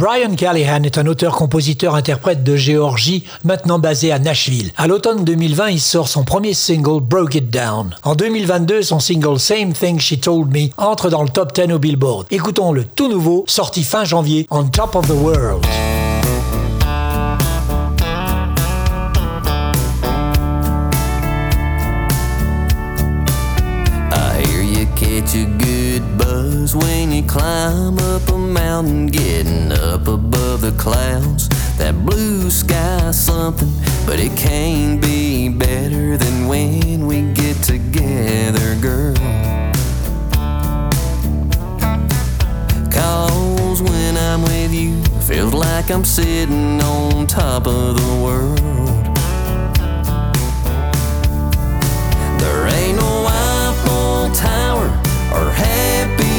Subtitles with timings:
[0.00, 4.72] Brian Callahan est un auteur-compositeur-interprète de Géorgie, maintenant basé à Nashville.
[4.78, 7.94] À l'automne 2020, il sort son premier single Broke It Down.
[8.02, 11.78] En 2022, son single Same Thing She Told Me entre dans le top 10 au
[11.78, 12.26] Billboard.
[12.30, 15.66] Écoutons le tout nouveau, sorti fin janvier, On Top of the World.
[27.30, 31.48] Climb up a mountain, getting up above the clouds.
[31.78, 33.70] That blue sky something,
[34.04, 39.14] but it can't be better than when we get together, girl.
[42.90, 48.58] Cause when I'm with you, feels like I'm sitting on top of the world.
[52.40, 54.88] There ain't no Eiffel Tower
[55.32, 56.29] or happy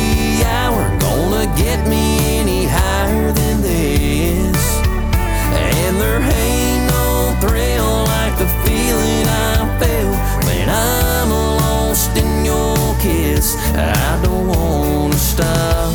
[1.41, 4.81] gonna get me any higher than this.
[4.83, 12.77] And there ain't no thrill like the feeling I felt when I'm lost in your
[12.99, 13.55] kiss.
[13.75, 15.93] I don't wanna stop.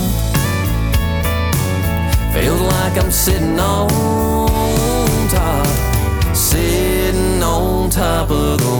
[2.33, 3.88] Feels like I'm sitting on
[5.28, 5.66] top,
[6.34, 8.75] sitting on top of the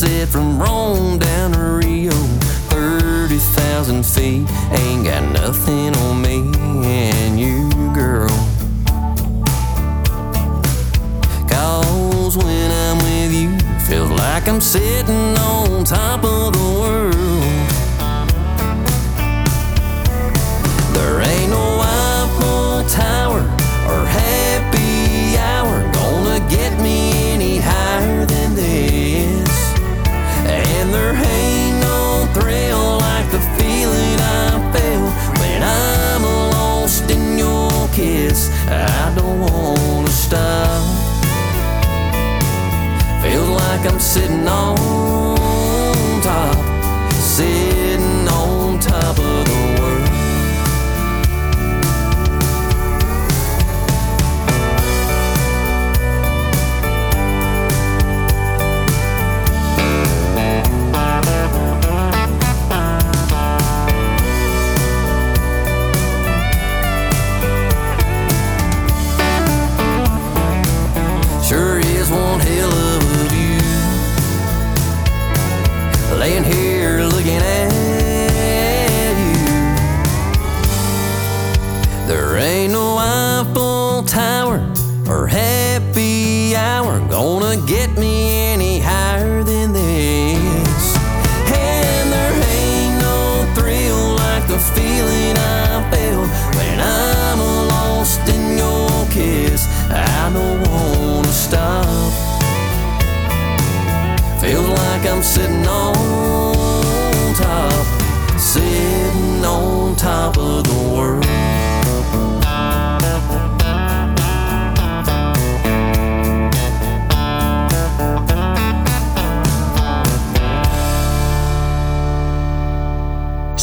[0.00, 2.10] jet set from Rome down to Rio.
[2.70, 6.52] 30,000 feet, ain't got nothing on me
[6.84, 8.28] and you, girl.
[11.48, 16.35] Cause when I'm with you, feels like I'm sitting on top of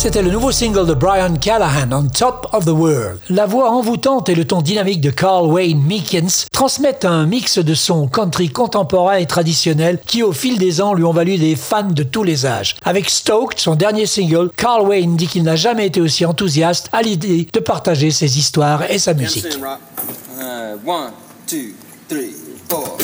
[0.04, 3.22] C'était le nouveau single de Brian Callahan, On Top of the World.
[3.30, 7.74] La voix envoûtante et le ton dynamique de Carl Wayne Meekins transmettent un mix de
[7.74, 11.84] sons country contemporain et traditionnel qui, au fil des ans, lui ont valu des fans
[11.84, 12.76] de tous les âges.
[12.84, 17.02] Avec Stoked, son dernier single, Carl Wayne dit qu'il n'a jamais été aussi enthousiaste à
[17.02, 19.46] l'idée de partager ses histoires et sa musique.
[20.38, 21.14] Uh, one,
[21.48, 21.72] two,
[22.10, 22.34] three,
[22.68, 22.98] four.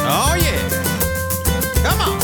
[0.00, 0.50] Oh yeah.
[1.84, 2.23] Come on.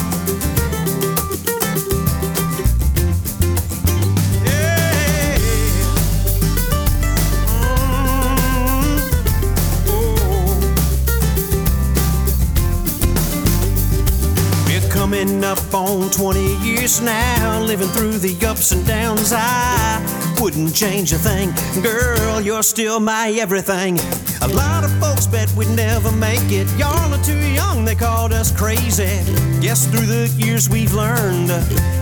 [15.11, 19.33] Coming up on 20 years now, living through the ups and downs.
[19.35, 19.99] I
[20.41, 21.51] wouldn't change a thing.
[21.83, 23.99] Girl, you're still my everything.
[24.41, 26.69] A lot of folks bet we'd never make it.
[26.79, 29.25] Y'all are too young, they called us crazy.
[29.61, 31.51] Guess through the years we've learned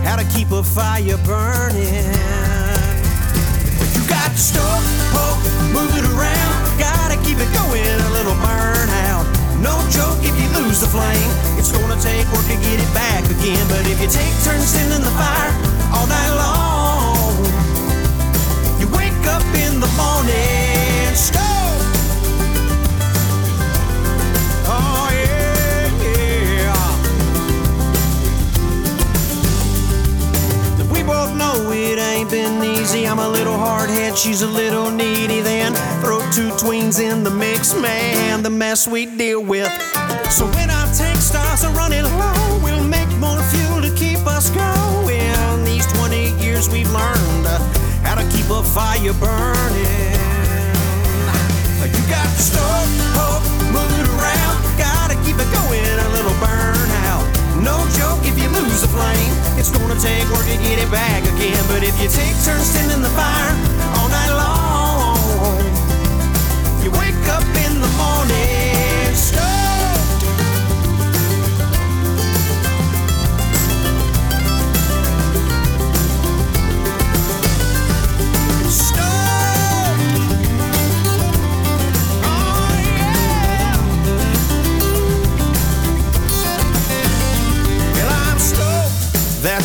[0.04, 2.12] how to keep a fire burning.
[3.94, 4.82] You got to stop,
[5.16, 5.40] poke,
[5.72, 6.78] move it around.
[6.78, 9.07] Gotta keep it going, a little burnout.
[9.60, 11.30] No joke if you lose the flame.
[11.58, 13.66] It's gonna take work to get it back again.
[13.68, 15.52] But if you take turns tending the fire
[15.92, 17.34] all night long,
[18.78, 21.82] you wake up in the morning, stove.
[24.70, 26.94] Oh yeah, yeah.
[30.92, 33.08] We both know it ain't been easy.
[33.08, 35.40] I'm a little hard head, she's a little needy.
[35.40, 39.66] Then throw two tweens in the mix, man, the mess we deal with.
[40.30, 45.64] So when our tank starts running low, we'll make more fuel to keep us going.
[45.64, 47.58] These 20 years we've learned uh,
[48.06, 50.14] how to keep a fire burning.
[51.90, 52.86] You got to start,
[53.18, 53.42] hope,
[53.74, 54.62] move it around.
[54.78, 57.26] Gotta keep it going, a little burnout.
[57.66, 59.34] No joke if you lose the flame.
[59.58, 61.58] It's gonna take work to get it back again.
[61.66, 63.97] But if you take turns tending the fire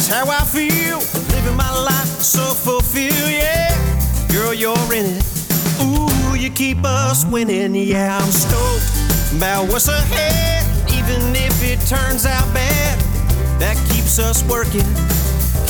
[0.03, 0.99] That's how I feel.
[1.31, 3.71] Living my life so fulfilled, yeah.
[4.27, 5.23] Girl, you're in it.
[5.79, 8.19] Ooh, you keep us winning, yeah.
[8.19, 8.83] I'm stoked
[9.37, 10.67] about what's ahead.
[10.91, 12.99] Even if it turns out bad,
[13.61, 14.83] that keeps us working,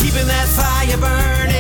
[0.02, 1.54] keeping that fire burning.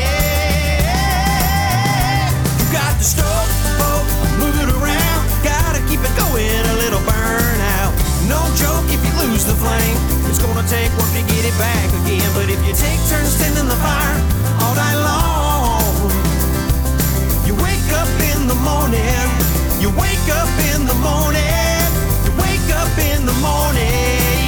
[2.58, 3.50] You got the stove,
[3.86, 4.02] oh,
[4.42, 5.22] move it around.
[5.46, 7.94] Gotta keep it going, a little burnout.
[8.26, 10.23] No joke if you lose the flame.
[10.54, 12.30] Gonna take work to get it back again.
[12.36, 14.18] But if you take turns tending the fire
[14.62, 16.12] all night long,
[17.48, 19.02] you wake up in the morning.
[19.82, 21.90] You wake up in the morning.
[22.26, 24.43] You wake up in the morning.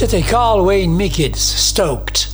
[0.00, 2.28] C'était Carl Wayne Mickens, Stoked.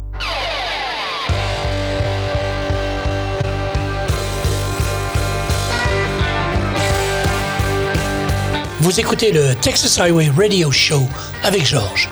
[8.80, 11.04] Vous écoutez le Texas Highway Radio Show
[11.42, 12.10] avec Georges.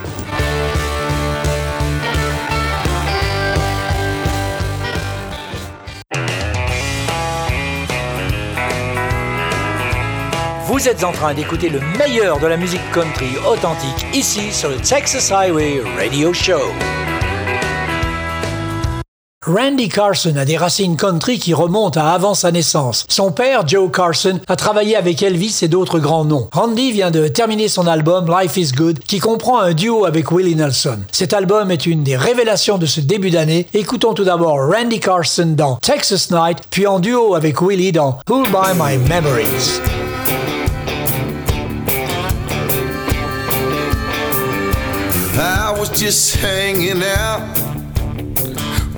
[10.73, 14.77] Vous êtes en train d'écouter le meilleur de la musique country authentique ici sur le
[14.77, 16.63] Texas Highway Radio Show.
[19.47, 23.05] Randy Carson a des racines country qui remontent à avant sa naissance.
[23.11, 26.49] Son père, Joe Carson, a travaillé avec Elvis et d'autres grands noms.
[26.55, 30.57] Randy vient de terminer son album Life is Good, qui comprend un duo avec Willie
[30.57, 31.01] Nelson.
[31.13, 33.67] Cet album est une des révélations de ce début d'année.
[33.75, 38.49] Écoutons tout d'abord Randy Carson dans Texas Night, puis en duo avec Willie dans Who'll
[38.49, 39.83] Buy My Memories.
[45.83, 47.43] Was just hanging out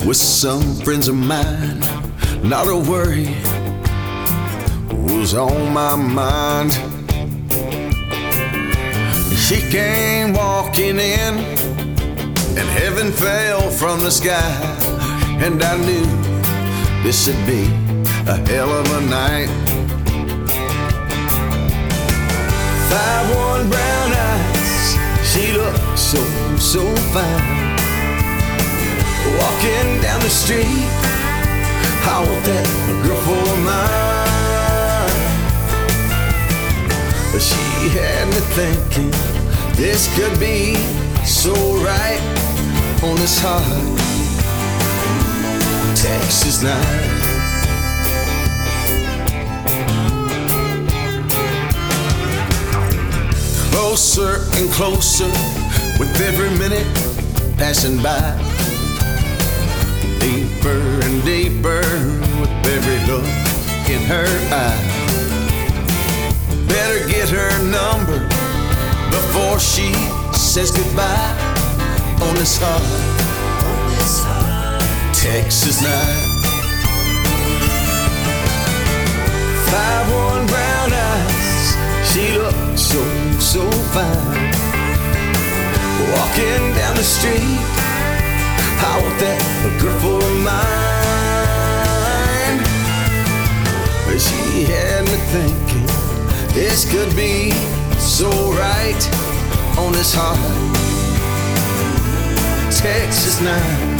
[0.05, 1.79] with some friends of mine.
[2.43, 3.29] Not a worry
[4.91, 6.73] was on my mind.
[9.35, 11.33] She came walking in,
[12.59, 14.53] and heaven fell from the sky.
[15.41, 16.05] And I knew
[17.01, 17.63] this would be
[18.29, 19.49] a hell of a night.
[22.91, 24.34] Five one brown eyes,
[25.65, 26.21] looked so,
[26.57, 27.75] so fine.
[29.39, 30.89] Walking down the street,
[32.07, 32.67] I want that
[33.03, 34.05] girl for mine.
[37.39, 39.11] She had me thinking
[39.75, 40.75] this could be
[41.25, 41.53] so
[41.83, 42.21] right
[43.03, 43.65] on this hot
[45.95, 47.24] Texas night.
[53.95, 55.31] Closer and closer
[55.97, 56.85] with every minute
[57.57, 58.19] passing by.
[60.19, 61.79] Deeper and deeper
[62.41, 63.23] with every look
[63.87, 64.83] in her eye.
[66.67, 68.19] Better get her number
[69.11, 69.93] before she
[70.33, 71.31] says goodbye
[72.21, 72.83] on this hot,
[75.13, 76.35] Texas night.
[79.71, 80.47] Five one
[82.15, 83.03] she looks so
[83.39, 84.51] so fine.
[86.13, 87.59] Walking down the street,
[88.89, 89.41] I want that
[89.81, 90.65] girl for mine.
[94.05, 95.87] But she had me thinking
[96.53, 97.51] this could be
[97.99, 99.03] so right
[99.77, 100.39] on this hot
[102.71, 103.94] Texas night.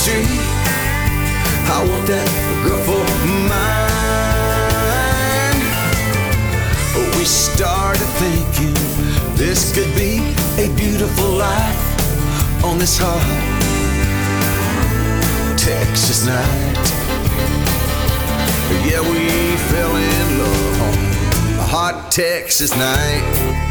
[0.00, 0.40] Street,
[1.68, 2.28] I want that
[2.64, 3.04] girl for
[3.52, 3.70] mine.
[7.18, 8.76] We started thinking
[9.36, 10.12] this could be
[10.56, 13.20] a beautiful life on this hot
[15.58, 16.86] Texas night.
[18.88, 19.28] Yeah, we
[19.68, 20.94] fell in love on
[21.58, 23.69] a hot Texas night.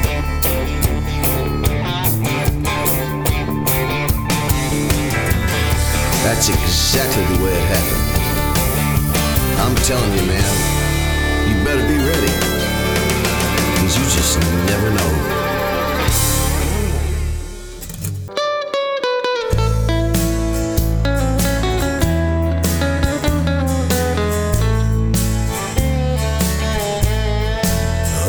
[6.29, 8.05] That's exactly the way it happened.
[9.62, 10.45] I'm telling you, man,
[11.50, 12.33] you better be ready.
[13.74, 14.38] Because you just
[14.69, 15.12] never know.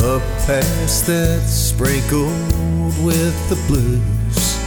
[0.03, 4.57] A past that's sprinkled with the blues.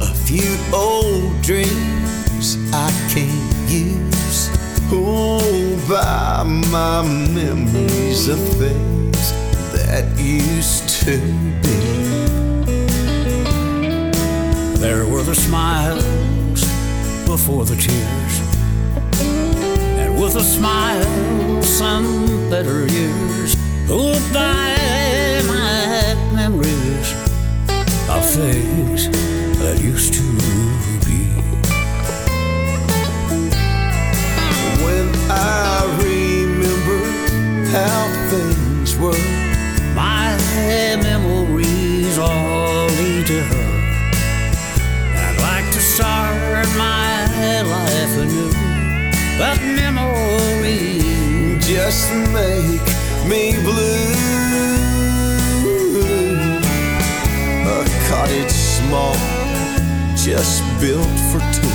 [0.00, 2.07] A few old dreams
[2.38, 4.48] I can't use.
[4.92, 5.40] Oh,
[5.88, 7.02] buy my
[7.34, 9.32] memories of things
[9.72, 11.18] that used to
[11.62, 11.78] be.
[14.78, 16.62] There were the smiles
[17.26, 18.34] before the tears.
[19.98, 23.56] And with a smile, some better years.
[23.90, 27.12] Oh, buy my memories
[28.08, 29.08] of things
[29.58, 30.17] that used to
[35.30, 37.00] I remember
[37.68, 39.12] how things were.
[39.94, 40.36] My
[41.02, 43.68] memories all lead to her.
[45.16, 47.26] I'd like to start my
[47.62, 48.52] life anew.
[49.38, 50.98] But memories
[51.66, 52.86] just make
[53.28, 54.16] me blue.
[57.68, 59.14] A cottage small,
[60.16, 61.68] just built for two.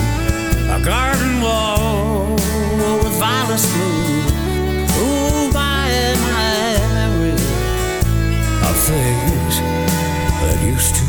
[0.71, 2.12] A garden wall
[3.23, 4.23] with violets blue.
[4.95, 7.31] Oh, buy my memory
[8.67, 9.59] of things
[10.41, 11.02] that used to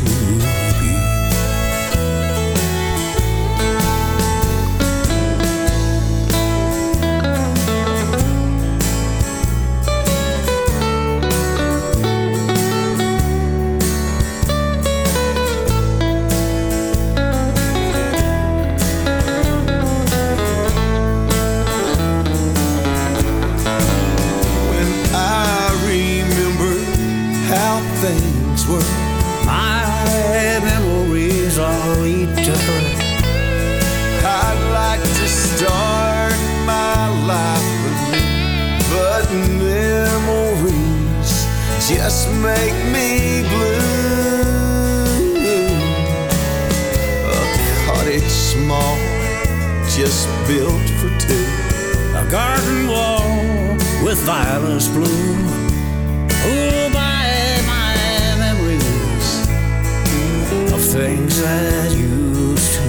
[54.15, 55.35] with violets blue.
[56.47, 57.95] Oh, buy my
[58.37, 59.47] memories
[60.71, 62.85] of things that used to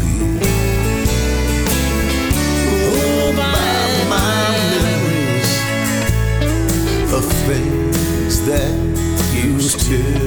[0.00, 0.14] be.
[2.84, 4.50] Oh, buy my
[4.86, 5.52] memories
[7.12, 8.74] of things that
[9.34, 10.17] used to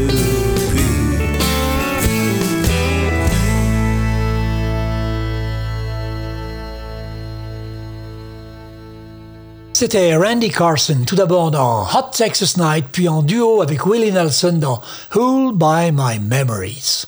[9.82, 14.60] C'était Randy Carson, tout d'abord dans Hot Texas Night, puis en duo avec Willie Nelson
[14.60, 14.80] dans
[15.16, 17.06] Who'll Buy My Memories.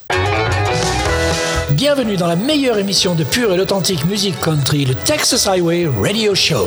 [1.70, 6.34] Bienvenue dans la meilleure émission de pure et authentique musique country, le Texas Highway Radio
[6.34, 6.66] Show.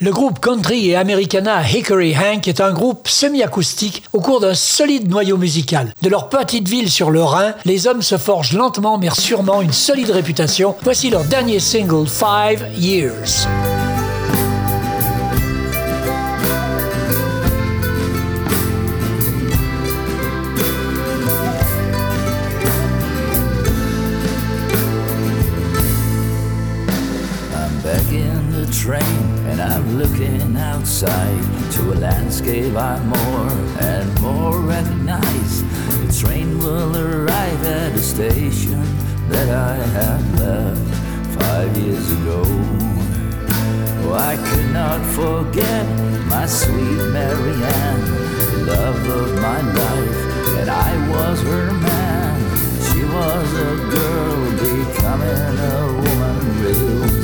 [0.00, 5.08] Le groupe country et americana Hickory Hank est un groupe semi-acoustique au cours d'un solide
[5.08, 5.94] noyau musical.
[6.02, 9.72] De leur petite ville sur le Rhin, les hommes se forgent lentement mais sûrement une
[9.72, 10.74] solide réputation.
[10.82, 13.46] Voici leur dernier single, Five Years.
[31.02, 35.62] To a landscape I more and more recognize.
[35.98, 38.80] The train will arrive at the station
[39.28, 42.42] that I had left five years ago.
[44.04, 45.86] Oh, I could not forget
[46.26, 48.04] my sweet Marianne,
[48.52, 52.40] the love of my life, and I was her man.
[52.86, 57.21] She was a girl becoming a woman real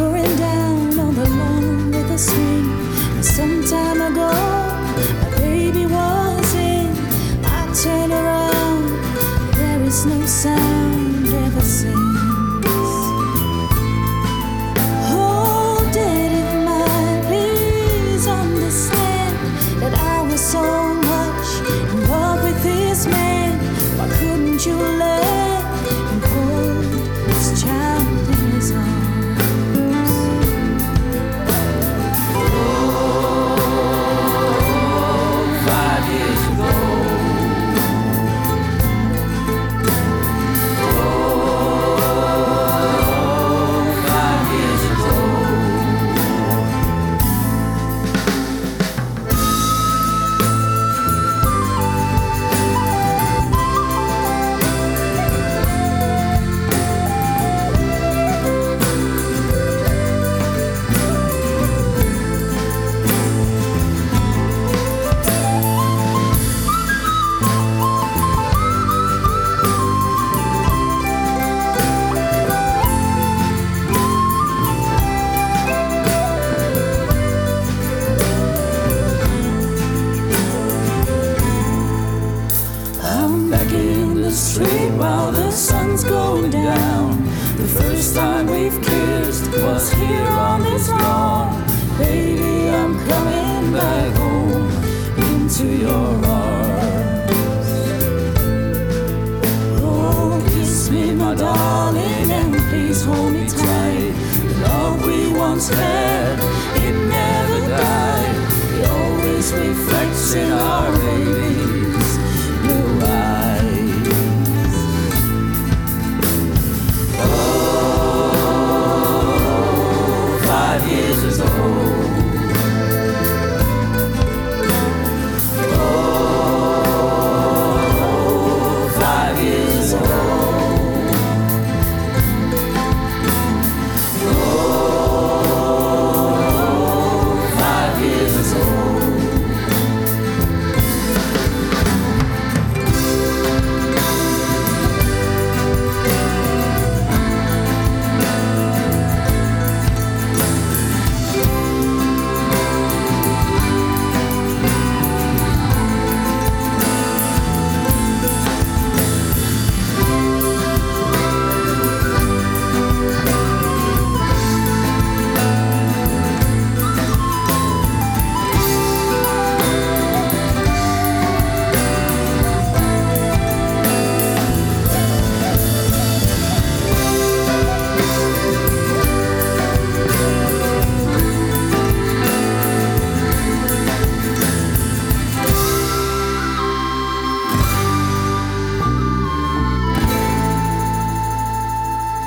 [0.00, 0.39] whispering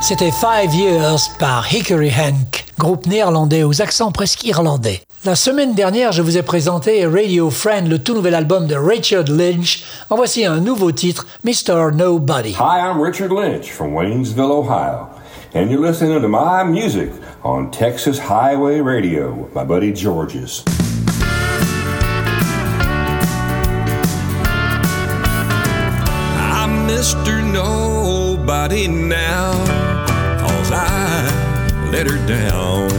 [0.06, 5.00] C'était Five Years par Hickory Hank, groupe néerlandais aux accents presque irlandais.
[5.24, 9.30] La semaine dernière, je vous ai présenté Radio Friend, le tout nouvel album de Richard
[9.30, 9.86] Lynch.
[10.10, 11.94] En voici un nouveau titre, Mr.
[11.94, 12.52] Nobody.
[12.60, 15.08] Hi, I'm Richard Lynch from Waynesville, Ohio,
[15.56, 17.10] and you're listening to my music
[17.46, 20.66] on Texas Highway Radio with my buddy Georges.
[26.52, 27.42] I'm Mr.
[27.54, 29.23] Nobody now.
[31.94, 32.90] Let her down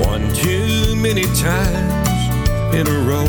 [0.00, 3.28] one too many times in a row.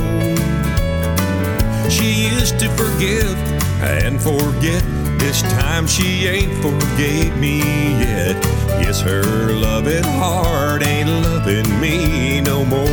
[1.91, 3.37] She used to forgive
[3.83, 4.83] and forget.
[5.19, 7.59] This time she ain't forgave me
[7.99, 8.35] yet.
[8.81, 12.87] Yes, her loving heart ain't loving me no more.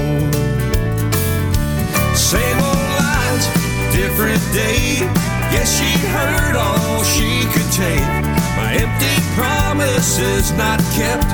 [2.14, 3.46] Same old lines,
[3.96, 4.98] different day.
[5.50, 8.04] Guess she heard all she could take.
[8.54, 11.28] My empty promises not kept.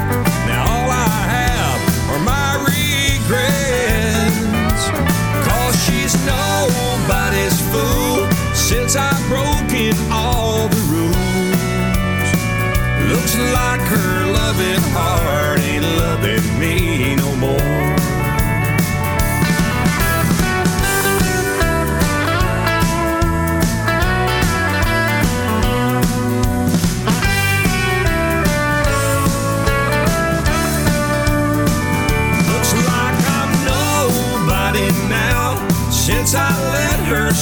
[0.49, 4.39] Now all I have are my regrets.
[5.47, 12.31] Cause she's nobody's fool since I've broken all the rules.
[13.13, 17.70] Looks like her loving heart ain't loving me no more.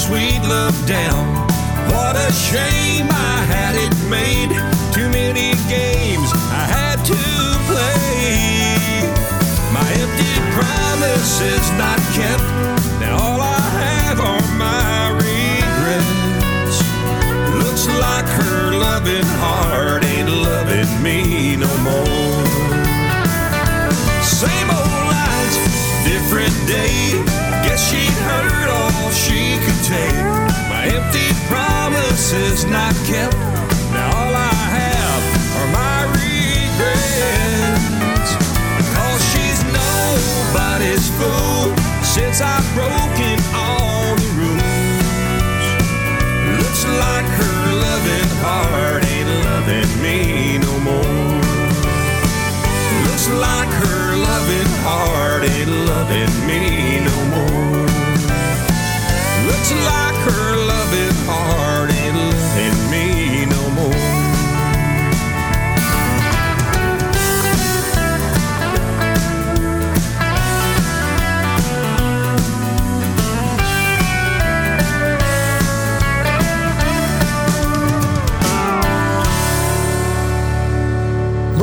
[0.08, 1.26] Sweet love down.
[1.92, 4.48] What a shame I had it made.
[4.94, 7.20] Too many games I had to
[7.68, 9.04] play.
[9.70, 12.77] My empty promises not kept.
[32.70, 33.07] Not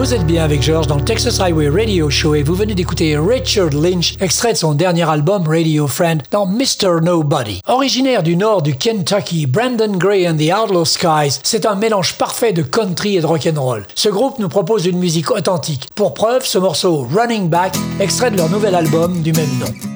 [0.06, 3.18] Vous êtes bien avec George dans le Texas Highway Radio Show et vous venez d'écouter
[3.18, 7.02] Richard Lynch, extrait de son dernier album Radio Friend dans Mr.
[7.02, 7.60] Nobody.
[7.68, 12.54] Originaire du nord du Kentucky, Brandon Gray and the Outlaw Skies, c'est un mélange parfait
[12.54, 13.88] de country et de rock'n'roll.
[13.96, 15.88] Ce groupe nous propose une musique authentique.
[15.96, 19.95] Pour preuve, ce morceau Running Back, extrait de leur nouvel album du même nom.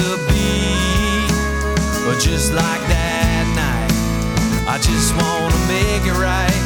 [0.00, 1.30] A beat.
[2.04, 3.92] But just like that night,
[4.66, 6.62] I just wanna make it right.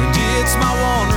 [0.00, 1.13] And it's my one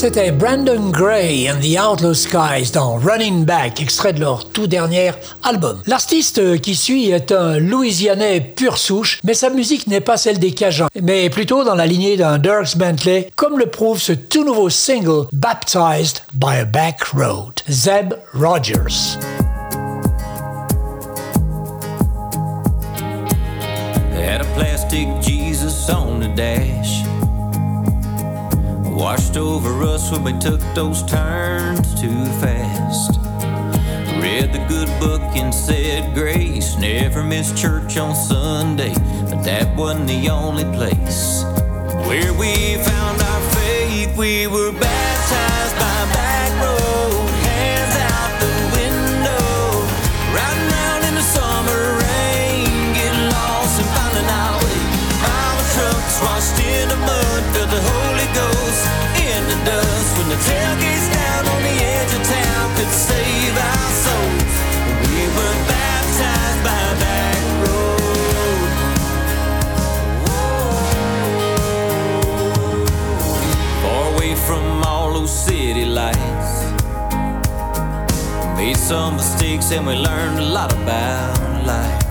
[0.00, 5.10] C'était Brandon Gray and the Outlaw Skies dans Running Back, extrait de leur tout dernier
[5.42, 5.82] album.
[5.88, 10.52] L'artiste qui suit est un Louisianais pur souche, mais sa musique n'est pas celle des
[10.52, 14.70] Cajuns, mais plutôt dans la lignée d'un Dirks Bentley, comme le prouve ce tout nouveau
[14.70, 17.54] single Baptized by a Back Road.
[17.68, 19.18] Zeb Rogers.
[28.98, 33.20] Washed over us when we took those turns too fast.
[34.20, 36.76] Read the good book and said grace.
[36.78, 38.92] Never missed church on Sunday,
[39.30, 41.44] but that wasn't the only place
[42.08, 44.16] where we found our faith.
[44.18, 49.78] We were baptized by back road, hands out the window,
[50.34, 52.66] riding in the summer rain,
[52.98, 54.82] getting lost and finding our way.
[55.22, 57.97] Mama trucks washed in the mud, felt the
[78.58, 82.02] Made some mistakes and we learned a lot about life.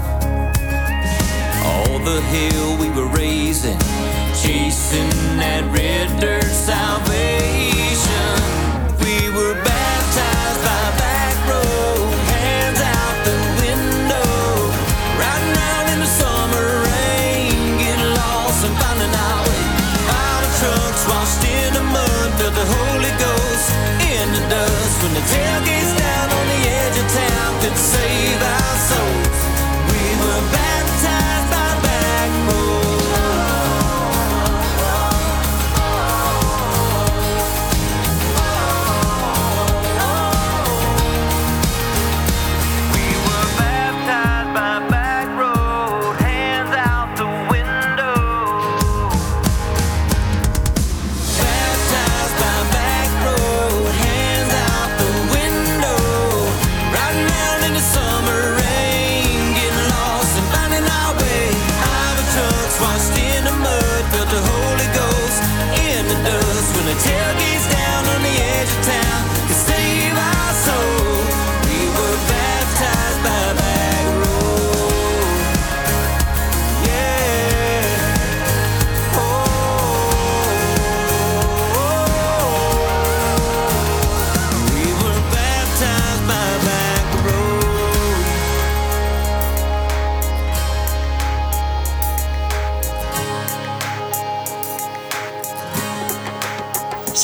[1.65, 3.77] All the hill we were raising,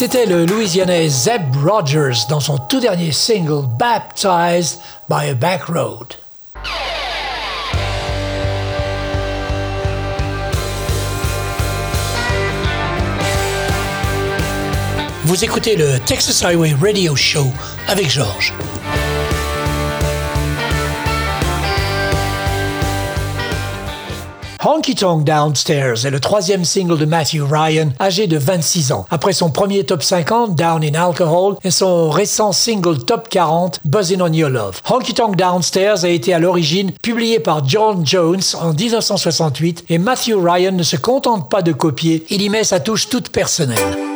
[0.05, 6.15] C'était le Louisianais Zeb Rogers dans son tout dernier single Baptized by a Back Road.
[15.23, 17.47] Vous écoutez le Texas Highway Radio Show
[17.87, 18.53] avec Georges.
[24.65, 29.05] Honky Tonk Downstairs est le troisième single de Matthew Ryan, âgé de 26 ans.
[29.11, 34.21] Après son premier top 50, Down in Alcohol, et son récent single top 40, Buzzin'
[34.21, 34.81] on Your Love.
[34.89, 40.35] Honky Tonk Downstairs a été à l'origine publié par John Jones en 1968 et Matthew
[40.41, 44.12] Ryan ne se contente pas de copier, il y met sa touche toute personnelle.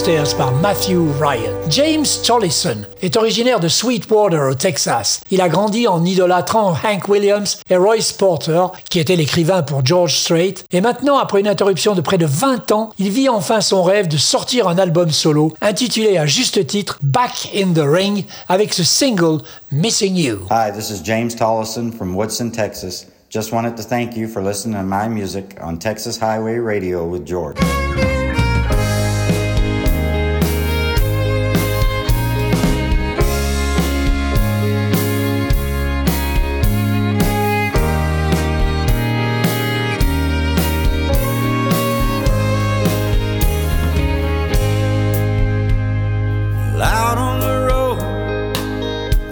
[0.00, 1.52] Downstairs par Matthew Ryan.
[1.68, 5.20] James Tollison est originaire de Sweetwater au Texas.
[5.30, 10.16] Il a grandi en idolâtrant Hank Williams et Royce Porter, qui était l'écrivain pour George
[10.16, 10.54] Strait.
[10.72, 14.08] Et maintenant, après une interruption de près de 20 ans, il vit enfin son rêve
[14.08, 18.84] de sortir un album solo intitulé à juste titre Back in the Ring avec ce
[18.84, 20.38] single Missing You.
[20.50, 23.06] Hi, this is James Tollison from Woodson, Texas.
[23.28, 27.26] Just wanted to thank you for listening to my music on Texas Highway Radio with
[27.26, 27.58] George.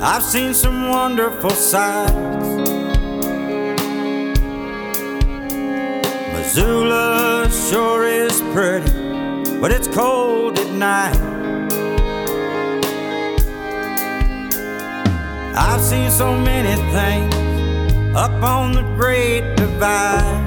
[0.01, 2.15] I've seen some wonderful sights.
[6.33, 8.93] Missoula sure is pretty,
[9.61, 11.19] but it's cold at night.
[15.57, 20.45] I've seen so many things up on the Great Divide.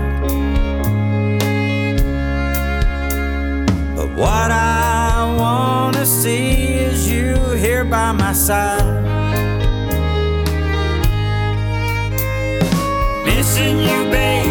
[3.98, 9.11] But what I want to see is you here by my side.
[13.52, 14.51] Missing you, baby.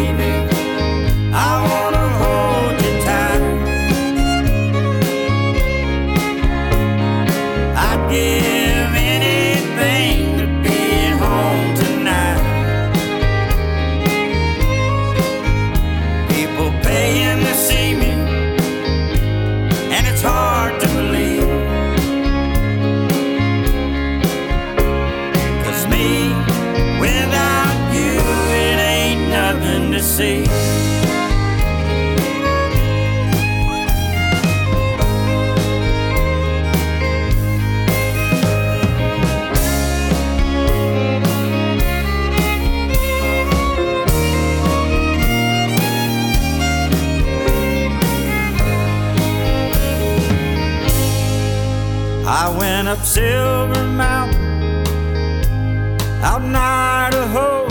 [53.01, 54.85] Up Silver Mountain
[56.23, 57.65] out in Idaho.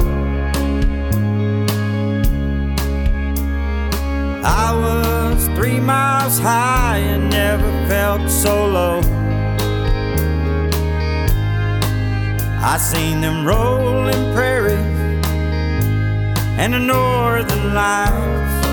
[4.42, 9.00] I was three miles high and never felt so low.
[12.62, 14.80] I seen them rolling prairies
[16.58, 18.66] and the northern lights.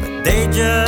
[0.00, 0.83] But they just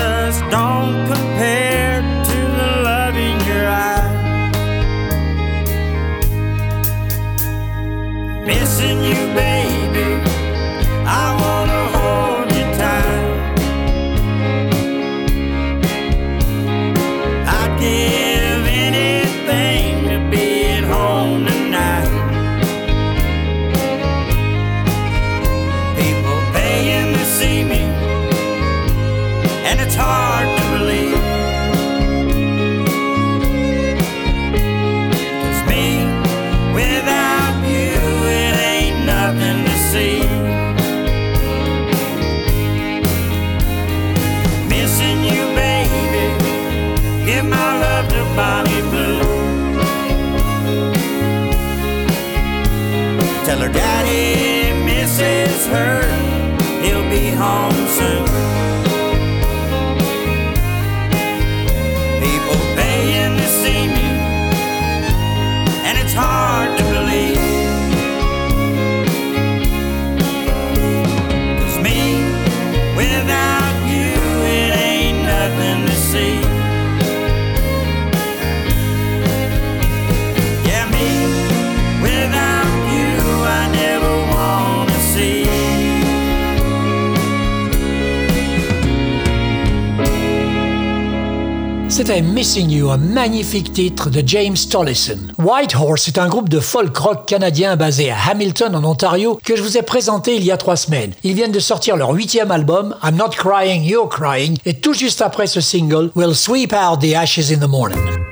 [92.06, 95.18] C'était Missing You, un magnifique titre de James Tollison.
[95.38, 99.56] White Horse est un groupe de folk rock canadien basé à Hamilton en Ontario que
[99.56, 101.14] je vous ai présenté il y a trois semaines.
[101.24, 105.20] Ils viennent de sortir leur huitième album, I'm Not Crying, You're Crying, et tout juste
[105.20, 108.25] après ce single, We'll Sweep Out the Ashes in the Morning.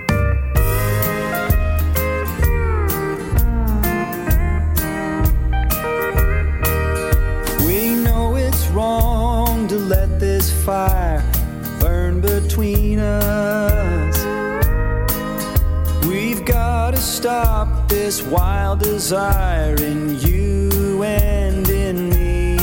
[18.28, 22.56] Wild desire in you and in me.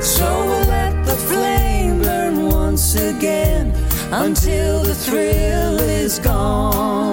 [0.00, 3.72] So we'll let the flame burn once again
[4.12, 7.09] until the thrill is gone.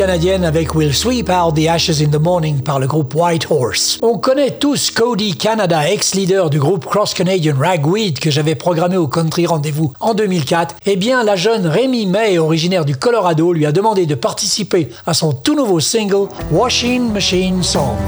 [0.00, 3.98] Canadiennes avec We'll Sweep Out the Ashes in the Morning par le groupe White Horse.
[4.00, 9.08] On connaît tous Cody Canada, ex-leader du groupe Cross Canadian Ragweed que j'avais programmé au
[9.08, 10.76] Country Rendez-vous en 2004.
[10.86, 15.12] Eh bien, la jeune Rémi May, originaire du Colorado, lui a demandé de participer à
[15.12, 17.98] son tout nouveau single Washing Machine Song.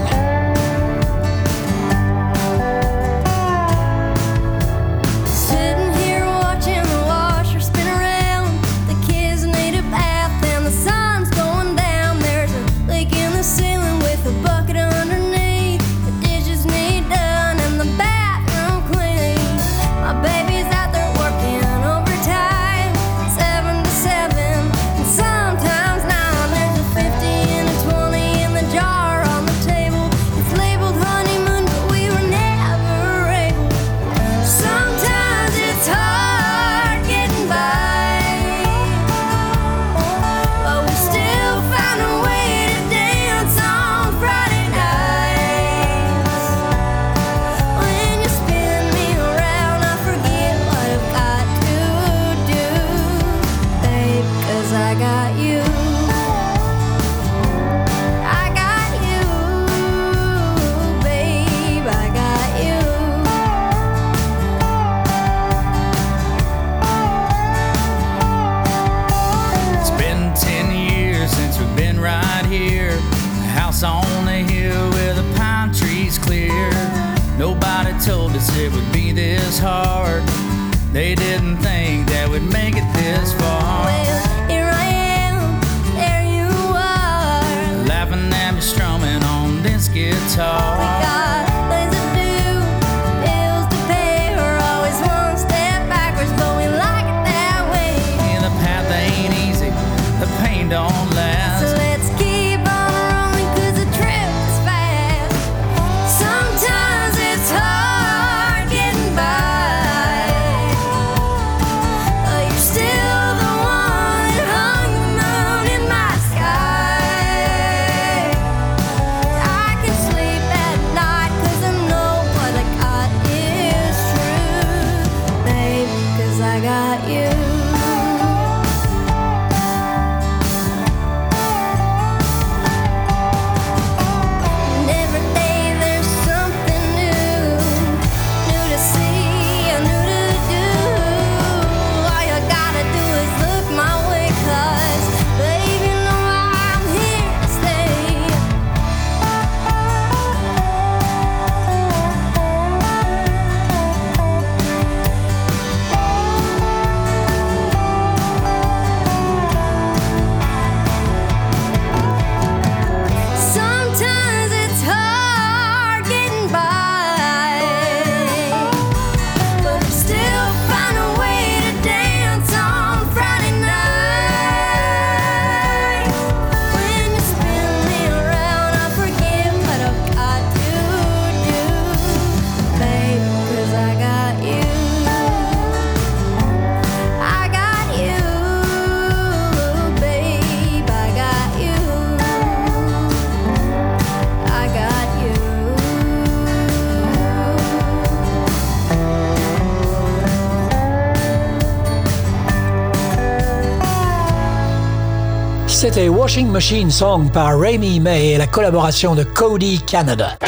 [206.40, 210.38] Machine Song par Remy May et la collaboration de Cody Canada.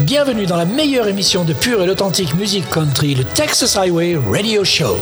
[0.00, 4.64] Bienvenue dans la meilleure émission de pure et authentique musique country, le Texas Highway Radio
[4.64, 4.98] Show.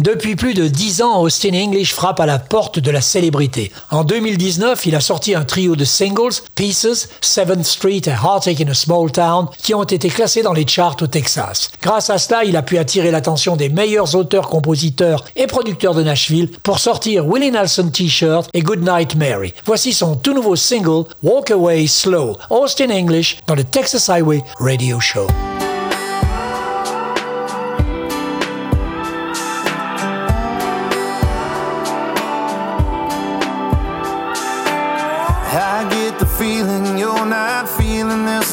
[0.00, 3.70] Depuis plus de 10 ans, Austin English frappe à la porte de la célébrité.
[3.90, 8.70] En 2019, il a sorti un trio de singles, Pieces, 7th Street et Heartache in
[8.70, 11.70] a Small Town, qui ont été classés dans les charts au Texas.
[11.82, 16.02] Grâce à cela, il a pu attirer l'attention des meilleurs auteurs, compositeurs et producteurs de
[16.02, 19.52] Nashville pour sortir Willie Nelson T-shirt et Goodnight Mary.
[19.66, 24.98] Voici son tout nouveau single, Walk Away Slow, Austin English, dans le Texas Highway Radio
[24.98, 25.26] Show.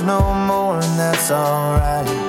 [0.08, 2.27] no more, and that's alright.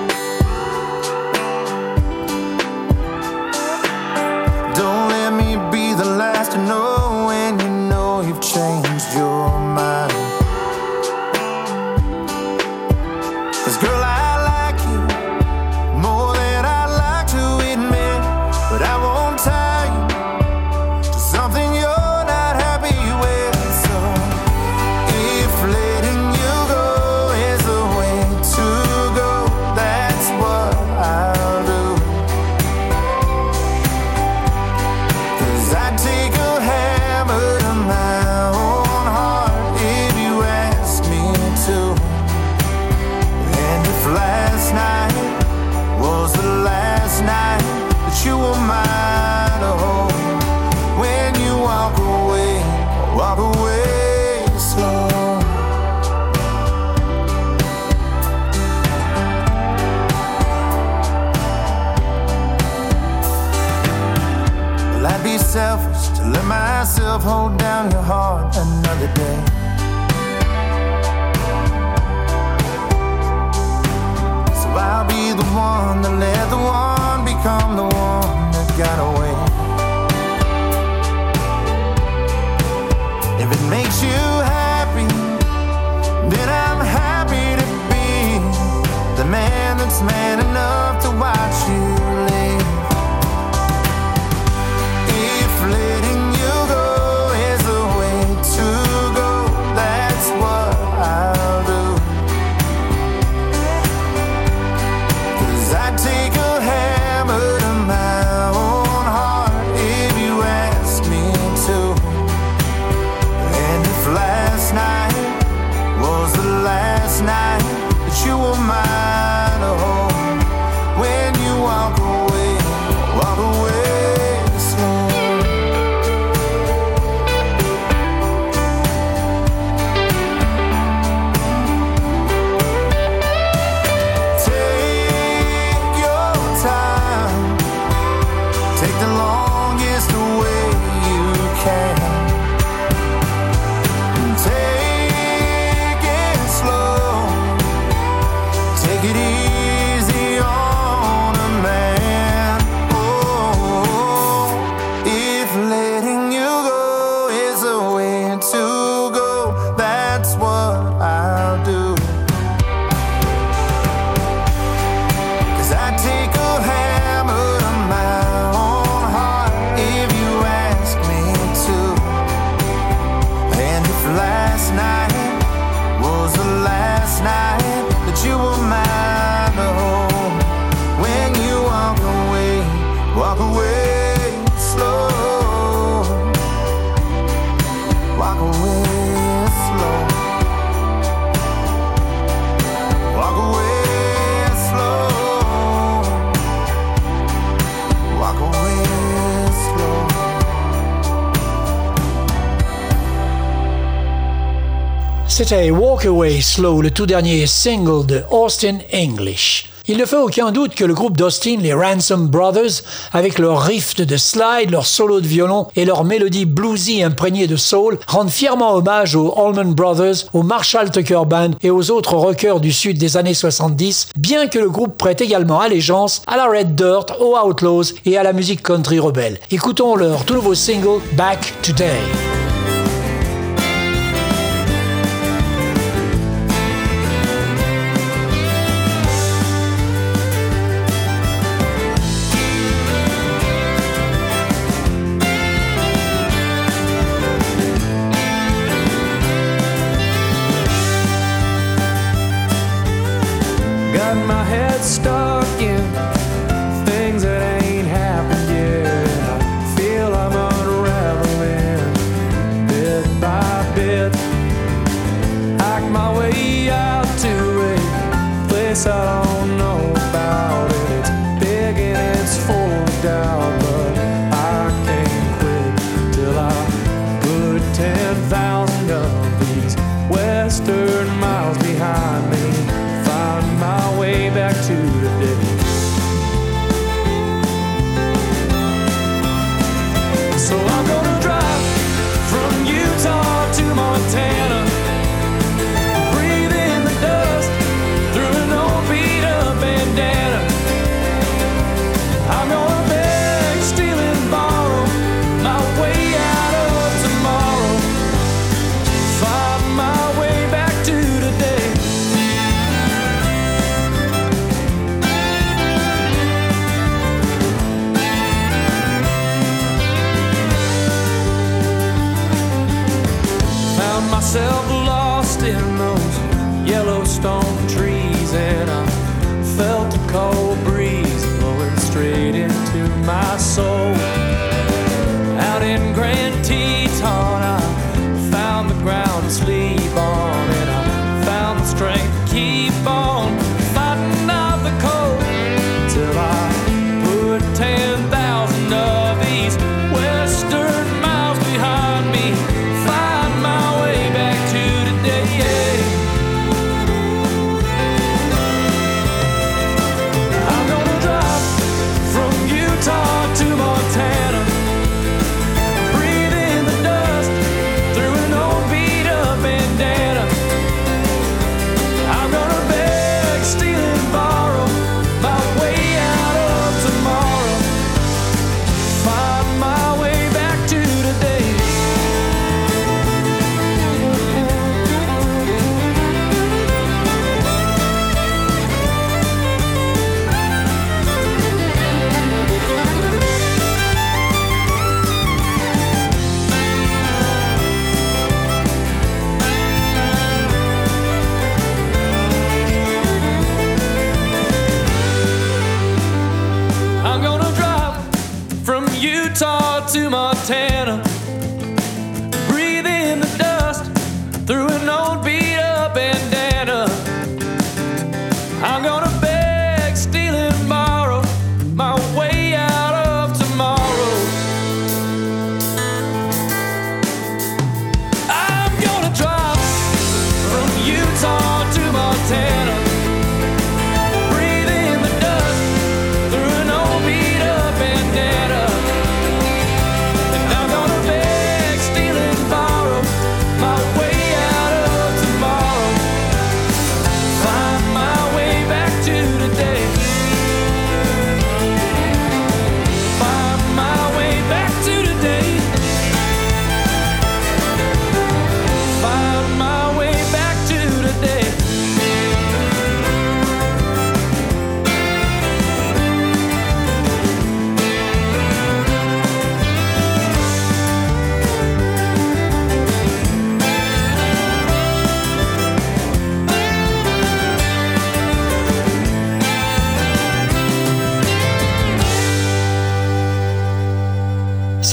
[205.39, 209.71] C'était Walk Away Slow, le tout dernier single de Austin English.
[209.87, 212.83] Il ne fait aucun doute que le groupe d'Austin, les Ransom Brothers,
[213.13, 217.55] avec leur riff de slide, leur solo de violon et leur mélodie bluesy imprégnée de
[217.55, 222.59] soul, rendent fièrement hommage aux Allman Brothers, aux Marshall Tucker Band et aux autres rockers
[222.59, 226.75] du sud des années 70, bien que le groupe prête également allégeance à la Red
[226.75, 229.39] Dirt, aux Outlaws et à la musique country rebelle.
[229.53, 232.48] Écoutons leur tout nouveau single Back Today.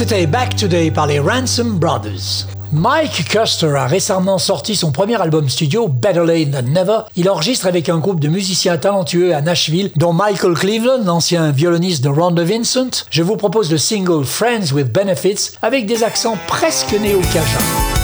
[0.08, 2.46] C'était Back Today par les Ransom Brothers.
[2.72, 7.00] Mike Custer a récemment sorti son premier album studio, Better Late Than Never.
[7.16, 12.04] Il enregistre avec un groupe de musiciens talentueux à Nashville, dont Michael Cleveland, l'ancien violoniste
[12.04, 13.08] de Rhonda Vincent.
[13.10, 17.95] Je vous propose le single Friends with Benefits avec des accents presque néo-cajuns.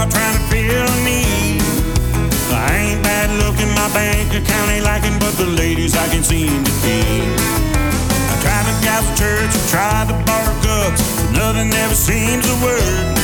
[0.00, 1.58] sucker trying to feel me.
[2.52, 6.64] I ain't bad looking, my bank account ain't lacking, but the ladies I can seem
[6.64, 7.00] to be.
[8.30, 12.54] I tried to gas church, I tried to bark up, but nothing ever seems to
[12.64, 13.16] work.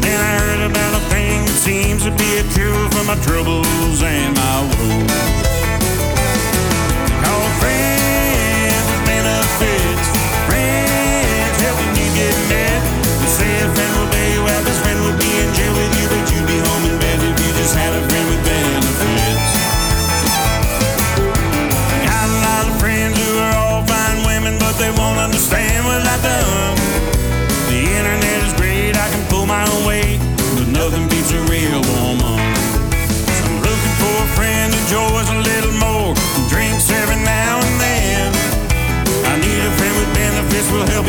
[0.00, 4.02] Then I heard about a thing that seems to be a cure for my troubles
[4.02, 5.53] and my woes.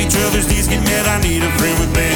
[0.05, 1.07] Each other's needs get met.
[1.07, 2.14] I need a friend with benefits.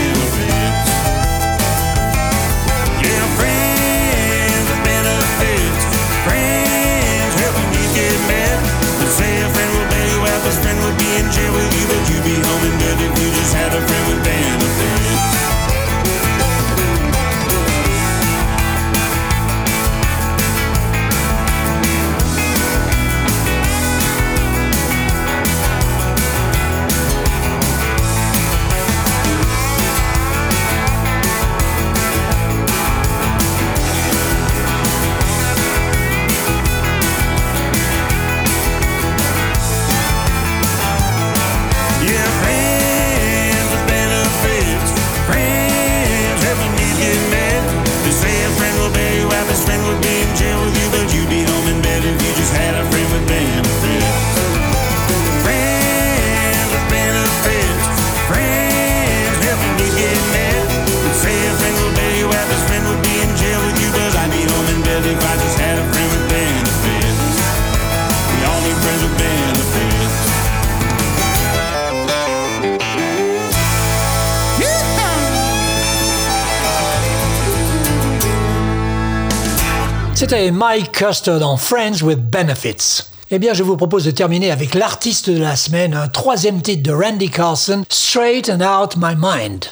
[80.29, 83.01] C'était Mike Custer dans Friends with Benefits.
[83.31, 86.83] Eh bien, je vous propose de terminer avec l'artiste de la semaine, un troisième titre
[86.83, 89.71] de Randy Carlson, Straighten Out My Mind.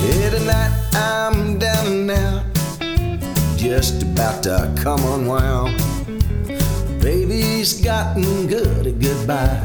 [0.00, 2.42] Yeah, tonight I'm down and out,
[3.56, 5.80] just about to come unwound.
[7.00, 9.60] Baby's gotten good at goodbye,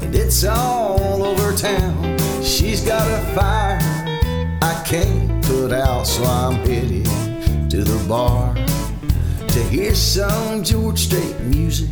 [0.00, 2.21] and it's all over town.
[2.44, 3.78] She's got a fire
[4.60, 7.06] I can't put out, so I'm headed
[7.70, 8.54] to the bar
[9.48, 11.90] to hear some George Strait music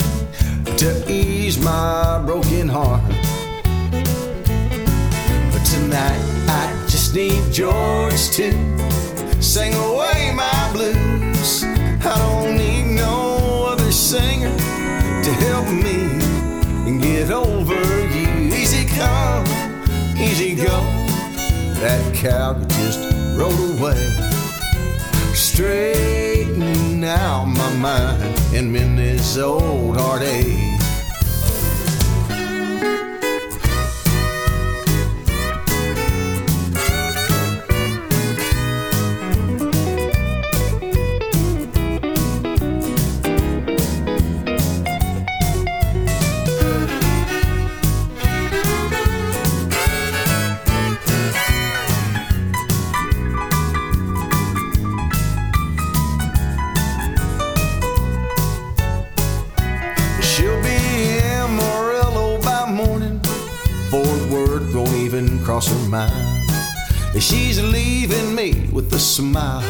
[0.76, 3.02] to ease my broken heart.
[5.52, 8.52] But tonight I just need George to
[9.42, 11.64] sing away my blues.
[11.64, 14.56] I don't need no other singer
[15.24, 16.10] to help me
[17.00, 17.74] get over
[18.08, 18.52] you.
[18.54, 19.44] Easy come,
[20.20, 20.80] easy go.
[21.80, 23.00] That cow just
[23.36, 23.96] roll away.
[25.34, 28.22] Straighten out my mind
[28.54, 30.70] and mend this old heartache.
[65.50, 66.48] Cross her mind.
[67.18, 69.68] She's leaving me with a smile.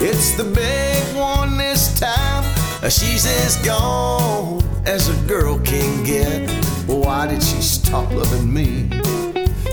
[0.00, 2.44] It's the big one this time.
[2.80, 6.48] Uh, she's as gone as a girl can get.
[6.86, 8.88] Why did she stop loving me?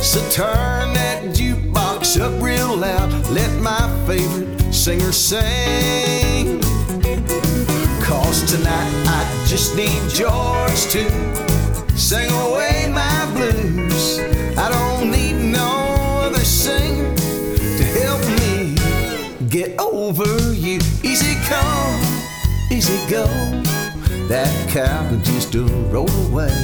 [0.02, 3.12] So turn that jukebox up real loud.
[3.30, 6.62] Let my favorite singer sing.
[8.02, 11.06] Cause tonight I just need George to
[11.96, 13.87] sing away my blues.
[20.08, 20.80] Over you.
[21.04, 22.02] Easy come,
[22.72, 23.26] easy go.
[24.30, 26.56] That cow can just roll away.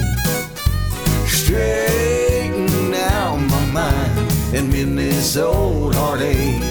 [1.28, 6.64] Straighten out my mind and mend this old heartache.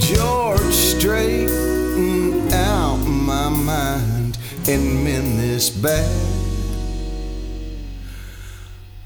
[0.00, 4.36] George, straighten out my mind
[4.66, 6.10] and mend this bad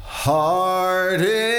[0.01, 1.57] heartache.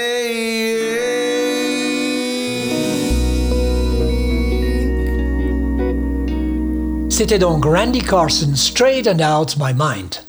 [7.18, 10.20] C'était donc Randy Carson, Straightened Out My Mind.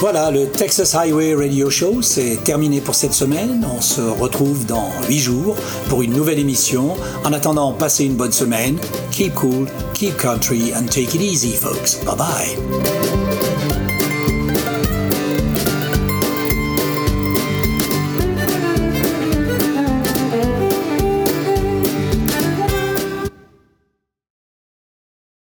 [0.00, 3.64] Voilà, le Texas Highway Radio Show, c'est terminé pour cette semaine.
[3.72, 5.54] On se retrouve dans 8 jours
[5.88, 6.96] pour une nouvelle émission.
[7.24, 8.76] En attendant, passez une bonne semaine.
[9.12, 11.94] Keep cool, keep country, and take it easy, folks.
[12.04, 13.15] Bye bye.